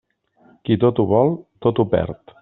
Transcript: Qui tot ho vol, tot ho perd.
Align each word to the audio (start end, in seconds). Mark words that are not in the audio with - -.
Qui 0.69 0.77
tot 0.83 1.01
ho 1.03 1.05
vol, 1.11 1.35
tot 1.67 1.83
ho 1.83 1.87
perd. 1.93 2.35